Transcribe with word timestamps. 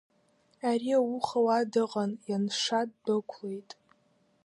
Ари 0.69 0.91
ауха 0.97 1.39
уа 1.45 1.69
дыҟан, 1.71 2.11
ианша 2.29 2.81
ддәықәлеит. 2.89 3.69